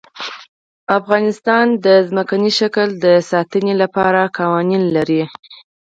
افغانستان 0.99 1.65
د 1.85 1.87
ځمکنی 2.09 2.51
شکل 2.59 2.87
د 3.05 3.05
ساتنې 3.31 3.73
لپاره 3.81 4.21
قوانین 4.37 4.83
لري. 4.95 5.23